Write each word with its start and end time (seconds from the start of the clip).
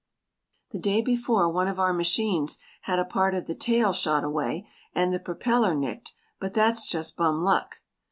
The 0.71 0.79
day 0.79 1.03
before 1.03 1.47
one 1.47 1.67
of 1.67 1.79
our 1.79 1.93
machines 1.93 2.57
had 2.89 2.97
a 2.97 3.05
part 3.05 3.35
of 3.35 3.45
the 3.45 3.53
tail 3.53 3.93
shot 3.93 4.23
away 4.23 4.67
and 4.95 5.13
the 5.13 5.19
propeller 5.19 5.75
nicked, 5.75 6.13
but 6.39 6.55
that's 6.55 6.87
just 6.89 7.15
bum 7.15 7.43
luck. 7.43 7.81